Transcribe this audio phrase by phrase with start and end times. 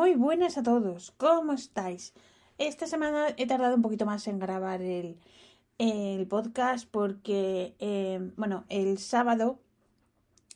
[0.00, 2.14] Muy buenas a todos, ¿cómo estáis?
[2.56, 5.18] Esta semana he tardado un poquito más en grabar el,
[6.26, 9.60] podcast porque, eh, bueno, el sábado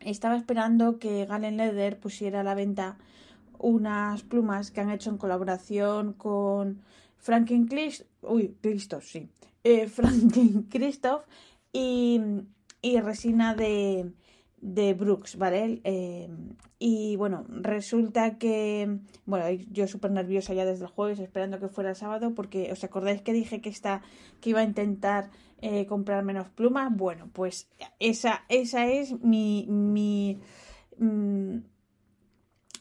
[0.00, 2.98] estaba esperando que Galen Leather pusiera a la venta
[3.58, 6.82] unas plumas que han hecho en colaboración con
[7.16, 9.26] Franklin Christoph, uy, Christoph, sí,
[9.64, 10.68] eh, Franklin
[11.72, 12.20] y,
[12.82, 14.12] y resina de,
[14.60, 15.80] de Brooks, ¿vale?
[15.84, 16.28] Eh,
[16.78, 21.90] y bueno, resulta que, bueno, yo súper nerviosa ya desde el jueves, esperando que fuera
[21.90, 24.02] el sábado, porque os acordáis que dije que, esta,
[24.40, 25.30] que iba a intentar
[25.62, 26.94] eh, comprar menos plumas.
[26.94, 30.40] Bueno, pues esa, esa es mi, mi
[30.98, 31.58] mm,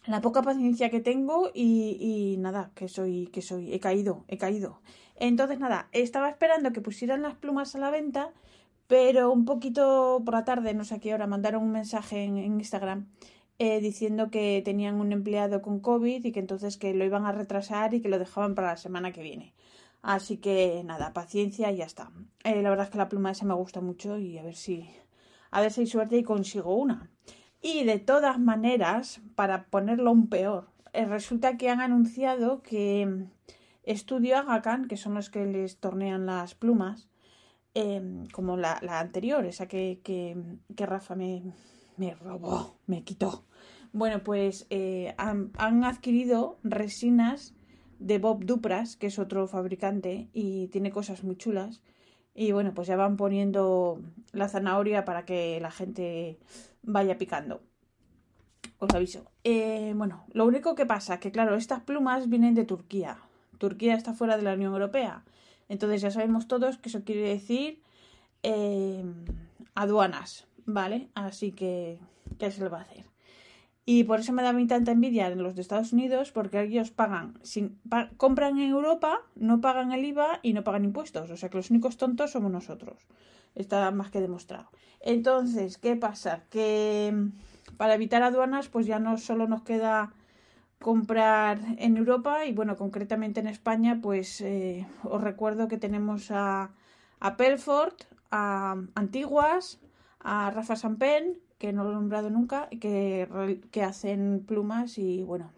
[0.08, 4.38] la poca paciencia que tengo y, y, nada, que soy, que soy, he caído, he
[4.38, 4.82] caído.
[5.16, 8.32] Entonces nada, estaba esperando que pusieran las plumas a la venta
[8.90, 12.38] pero un poquito por la tarde, no sé a qué hora, mandaron un mensaje en,
[12.40, 13.08] Instagram
[13.60, 17.32] eh, diciendo que tenían un empleado con COVID y que entonces que lo iban a
[17.32, 19.54] retrasar y que lo dejaban para la semana que viene.
[20.02, 22.12] Así que nada, paciencia y ya está.
[22.44, 24.90] Eh, la verdad es que la pluma esa me gusta mucho y a ver si
[25.52, 27.12] a ver si hay suerte y consigo una.
[27.62, 33.28] Y de todas maneras, para ponerlo un peor, eh, resulta que han anunciado que
[33.84, 37.08] Estudio Agacan, que son los que les tornean las plumas,
[37.76, 41.44] Em, como la, anterior, esa que, que, Rafa me,
[41.98, 43.46] me, robó, me quitó.
[43.94, 45.52] Bueno, pues eh, han,
[45.84, 47.54] adquirido resinas
[48.00, 51.82] de Bob Dupras, que es otro fabricante y tiene cosas muy chulas.
[52.34, 54.02] Y bueno, pues ya van poniendo
[54.32, 56.40] la zanahoria para que la gente
[56.84, 57.62] vaya picando.
[58.80, 59.26] Os aviso.
[59.44, 63.18] Eh, bueno, lo único que pasa que, claro, estas plumas vienen de Turquía.
[63.58, 65.24] Turquía está fuera de la Unión Europea.
[65.70, 67.82] Entonces ya sabemos todos que eso quiere decir
[68.44, 69.04] eh,
[69.76, 71.10] aduanas, ¿vale?
[71.14, 72.00] Así que,
[72.38, 73.06] ¿qué se le va a hacer?
[73.86, 76.62] Y por eso me da a mí tanta envidia en los de Estados Unidos, porque
[76.62, 77.40] ellos pagan,
[78.18, 81.32] compran en Europa, no pagan el IVA y no pagan impuestos.
[81.32, 83.08] O sea que los únicos tontos somos nosotros.
[83.56, 84.70] Está más que demostrado.
[85.00, 86.44] Entonces, ¿qué pasa?
[86.52, 87.32] Que
[87.78, 90.14] para evitar aduanas, pues ya no solo nos queda
[90.82, 96.72] comprar en Europa y bueno, concretamente en España, pues eh, os recuerdo que tenemos a,
[97.20, 97.96] a Pelford,
[98.32, 99.80] a Antiguas,
[100.20, 105.52] a Rafa Sampen, que no lo he nombrado nunca, que, que hacen plumas y bueno,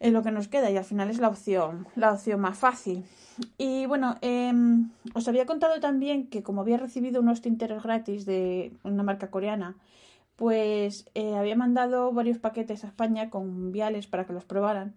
[0.00, 3.04] es lo que nos queda y al final es la opción, la opción más fácil.
[3.58, 8.72] Y bueno, em, os había contado también que como había recibido unos tinteros gratis de
[8.82, 9.76] una marca coreana,
[10.36, 14.94] pues eh, había mandado varios paquetes a España con viales para que los probaran.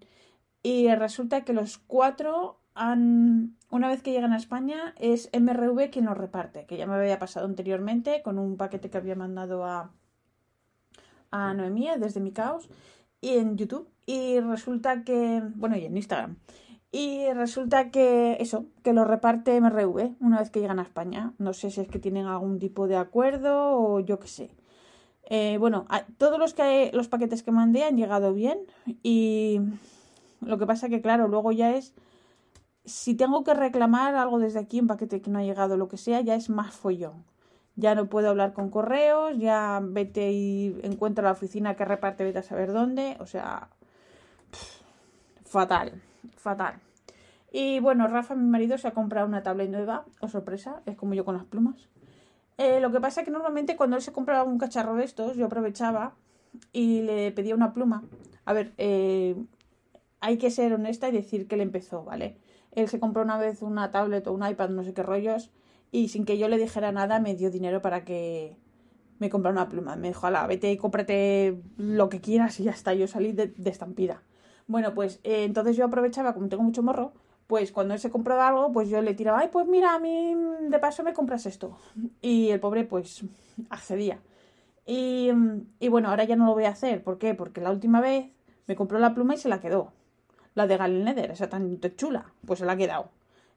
[0.64, 6.06] Y resulta que los cuatro han, una vez que llegan a España, es MRV quien
[6.06, 9.92] los reparte, que ya me había pasado anteriormente con un paquete que había mandado a,
[11.32, 12.70] a Noemía desde mi caos
[13.22, 13.90] y en YouTube.
[14.06, 16.38] Y resulta que, bueno, y en Instagram.
[16.92, 21.34] Y resulta que eso, que lo reparte MRV una vez que llegan a España.
[21.38, 24.52] No sé si es que tienen algún tipo de acuerdo o yo qué sé.
[25.30, 25.86] Eh, bueno,
[26.18, 28.60] todos los, que, los paquetes que mandé han llegado bien
[29.04, 29.60] y
[30.40, 31.94] lo que pasa que, claro, luego ya es,
[32.86, 35.98] si tengo que reclamar algo desde aquí, un paquete que no ha llegado, lo que
[35.98, 37.26] sea, ya es más follón.
[37.76, 42.40] Ya no puedo hablar con correos, ya vete y encuentra la oficina que reparte, vete
[42.40, 43.68] a saber dónde, o sea,
[45.46, 46.02] fatal,
[46.38, 46.76] fatal.
[47.52, 51.14] Y bueno, Rafa, mi marido, se ha comprado una tablet nueva, o sorpresa, es como
[51.14, 51.88] yo con las plumas.
[52.58, 55.38] Eh, lo que pasa es que normalmente cuando él se compraba un cacharro de estos,
[55.38, 56.16] yo aprovechaba
[56.74, 58.04] y le pedía una pluma.
[58.46, 59.36] A ver, eh,
[60.20, 62.38] hay que ser honesta y decir que le empezó, ¿vale?
[62.72, 65.52] Él se compró una vez una tablet o un iPad, no sé qué rollos,
[65.92, 68.58] y sin que yo le dijera nada me dio dinero para que
[69.20, 69.96] me comprara una pluma.
[69.96, 72.94] Me dijo, ala, vete y cómprate lo que quieras y ya está.
[72.94, 74.24] Yo salí de, estampida.
[74.68, 77.14] Bueno, pues eh, entonces yo aprovechaba, como tengo mucho morro,
[77.48, 80.36] pues cuando él se compraba algo, pues yo le tiraba, ay, pues mira, a mí
[80.70, 81.78] de paso me compras esto.
[82.22, 83.24] Y el pobre, pues,
[83.70, 84.20] accedía.
[84.86, 85.32] Y,
[85.80, 87.04] y bueno, ahora ya no lo voy a hacer.
[87.04, 87.34] ¿Por qué?
[87.34, 88.32] Porque la última vez
[88.68, 89.94] me compró la pluma y se la quedó.
[90.56, 93.10] La de Galen Nether, esa tan chula, pues se la ha quedado.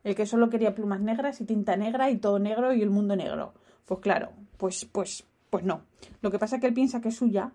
[0.05, 3.17] El que solo quería plumas negras y tinta negra y todo negro y el mundo
[3.17, 3.55] negro.
[3.87, 5.83] Pues claro, pues, pues, pues no.
[6.23, 7.53] Lo que pasa es que él piensa que es suya,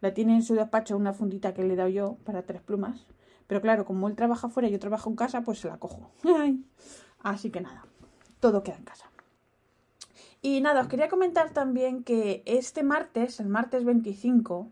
[0.00, 3.06] La tiene en su despacho una fundita que le he dado yo para tres plumas.
[3.46, 6.10] Pero claro, como él trabaja fuera y yo trabajo en casa, pues se la cojo.
[7.22, 7.84] Así que nada,
[8.38, 9.10] todo queda en casa.
[10.42, 14.70] Y nada, os quería comentar también que este martes, el martes 25,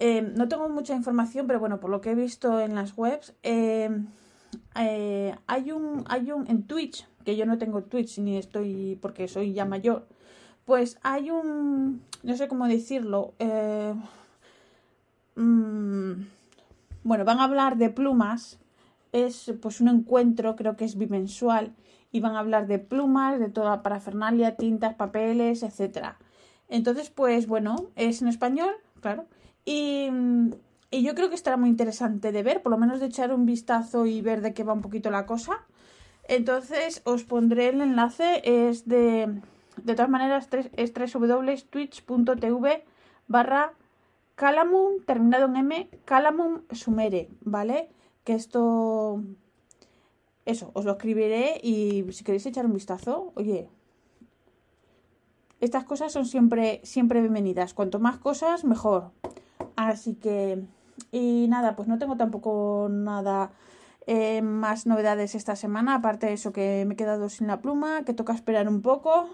[0.00, 3.34] eh, no tengo mucha información, pero bueno, por lo que he visto en las webs,
[3.42, 3.90] eh,
[4.76, 9.28] eh, hay un, hay un, en Twitch, que yo no tengo Twitch ni estoy, porque
[9.28, 10.06] soy ya mayor,
[10.70, 13.34] pues hay un, no sé cómo decirlo,
[15.34, 16.12] mm,
[17.02, 18.60] bueno, van a hablar de plumas,
[19.10, 21.74] es pues un encuentro, creo que es bimensual,
[22.12, 26.18] y van a hablar de plumas, de toda parafernalia, tintas, papeles, etcétera.
[26.68, 28.70] Entonces, pues bueno, es en español,
[29.00, 29.26] claro,
[29.64, 30.08] y,
[30.92, 33.44] y, yo creo que estará muy interesante de ver, por lo menos de echar un
[33.44, 35.66] vistazo y ver de qué va un poquito la cosa.
[36.28, 39.40] Entonces, os pondré el enlace, es de,
[39.84, 42.84] de todas maneras, es www.twitch.tv
[43.28, 43.72] barra
[44.34, 47.90] calamum, terminado en M, calamum sumere, ¿vale?
[48.24, 49.22] Que esto
[50.46, 53.68] eso, os lo escribiré y si queréis echar un vistazo, oye,
[55.60, 57.74] estas cosas son siempre, siempre bienvenidas.
[57.74, 59.10] Cuanto más cosas, mejor.
[59.76, 60.64] Así que,
[61.12, 63.50] y nada, pues no tengo tampoco nada
[64.06, 68.04] eh, más novedades esta semana, aparte de eso que me he quedado sin la pluma,
[68.04, 69.28] que toca esperar un poco.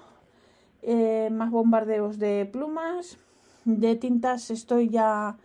[0.88, 3.19] Eh, más bombardeos de plumas.
[3.65, 5.37] De tintas estoy ya,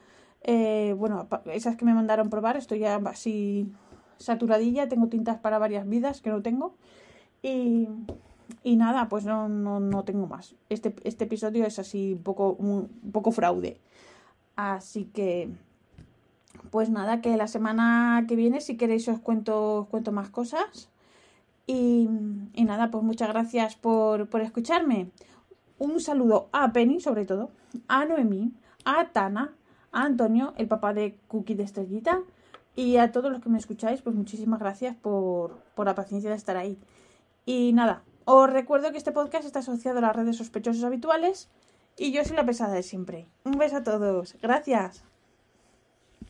[0.44, 3.72] eh, bueno, esas que me mandaron probar, estoy ya así
[4.20, 6.76] saturadilla, tengo tintas para varias vidas que no tengo.
[7.42, 7.90] Y,
[8.64, 10.54] y nada, pues no, no, no, tengo más.
[10.70, 13.82] Este, este episodio es así un poco, un, poco fraude.
[14.56, 15.50] Así que,
[16.70, 20.90] pues nada, que la semana que viene, si queréis, os cuento, os cuento más cosas.
[21.66, 22.08] Y,
[22.54, 25.10] y nada, pues muchas gracias por, por escucharme.
[25.82, 27.50] Un saludo a Penny, sobre todo,
[27.88, 28.54] a Noemí,
[28.86, 29.56] a Tana,
[29.92, 32.22] a Antonio, el papá de Cookie de Estrellita,
[32.76, 36.36] y a todos los que me escucháis, pues muchísimas gracias por, por la paciencia de
[36.36, 36.78] estar ahí.
[37.48, 41.50] Y nada, os recuerdo que este podcast está asociado a las redes sospechosos habituales
[41.98, 43.26] y yo soy la pesada de siempre.
[43.44, 44.38] Un beso a todos.
[44.40, 45.04] Gracias.